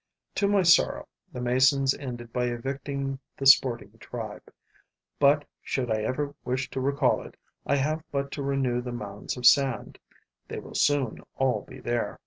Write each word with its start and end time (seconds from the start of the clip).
To 0.33 0.47
my 0.47 0.63
sorrow, 0.63 1.07
the 1.31 1.41
masons 1.41 1.93
ended 1.93 2.33
by 2.33 2.45
evicting 2.45 3.19
the 3.37 3.45
sporting 3.45 3.99
tribe; 3.99 4.41
but, 5.19 5.45
should 5.61 5.91
I 5.91 6.01
ever 6.01 6.33
wish 6.43 6.71
to 6.71 6.81
recall 6.81 7.21
it, 7.21 7.37
I 7.67 7.75
have 7.75 8.03
but 8.11 8.31
to 8.31 8.41
renew 8.41 8.81
the 8.81 8.91
mounds 8.93 9.37
of 9.37 9.45
sand: 9.45 9.99
they 10.47 10.57
will 10.57 10.73
soon 10.73 11.19
all 11.35 11.61
be 11.61 11.79
there. 11.79 12.19